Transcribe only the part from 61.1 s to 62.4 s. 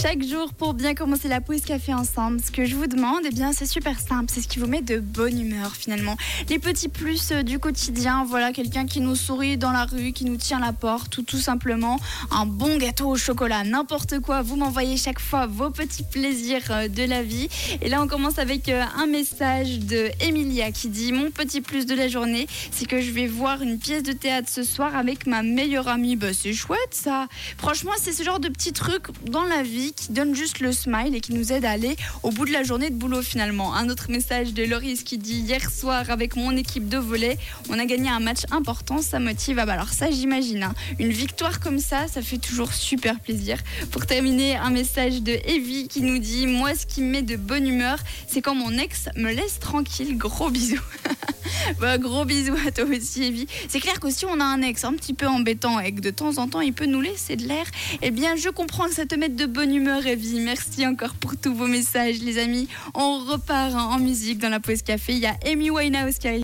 pour tous vos messages, les